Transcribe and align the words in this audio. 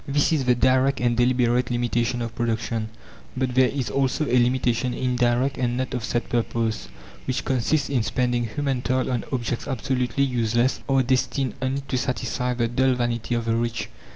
This 0.07 0.33
is 0.33 0.45
the 0.45 0.55
direct 0.55 0.99
and 0.99 1.15
deliberate 1.15 1.69
limitation 1.69 2.23
of 2.23 2.33
production; 2.33 2.89
but 3.37 3.53
there 3.53 3.69
is 3.69 3.91
also 3.91 4.25
a 4.25 4.33
limitation 4.39 4.95
indirect 4.95 5.59
and 5.59 5.77
not 5.77 5.93
of 5.93 6.03
set 6.03 6.27
purpose, 6.27 6.87
which 7.27 7.45
consists 7.45 7.87
in 7.87 8.01
spending 8.01 8.45
human 8.47 8.81
toil 8.81 9.11
on 9.11 9.25
objects 9.31 9.67
absolutely 9.67 10.23
useless, 10.23 10.79
or 10.87 11.03
destined 11.03 11.53
only 11.61 11.81
to 11.87 11.99
satisfy 11.99 12.55
the 12.55 12.67
dull 12.67 12.95
vanity 12.95 13.35
of 13.35 13.45
the 13.45 13.55
rich. 13.55 13.89